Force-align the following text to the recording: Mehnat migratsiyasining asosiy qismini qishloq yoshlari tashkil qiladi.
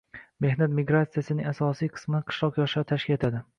Mehnat 0.45 0.73
migratsiyasining 0.77 1.51
asosiy 1.53 1.93
qismini 1.99 2.25
qishloq 2.33 2.61
yoshlari 2.63 2.93
tashkil 2.95 3.25
qiladi. 3.25 3.47